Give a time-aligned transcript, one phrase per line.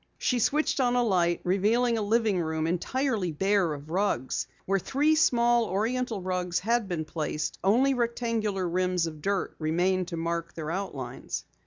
[0.17, 4.47] She switched on a light, revealing a living room entirely bare of rugs.
[4.65, 10.17] Where three small Oriental rugs had been placed, only rectangular rims of dirt remained to
[10.17, 11.45] mark their outlines.